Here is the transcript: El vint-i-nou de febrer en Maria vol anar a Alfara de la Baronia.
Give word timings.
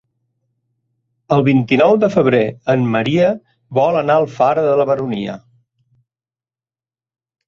El 1.35 1.43
vint-i-nou 1.47 1.91
de 2.03 2.07
febrer 2.15 2.39
en 2.73 2.87
Maria 2.95 3.27
vol 3.79 3.97
anar 3.99 4.15
a 4.21 4.23
Alfara 4.23 4.63
de 4.69 4.71
la 4.81 4.87
Baronia. 4.93 5.37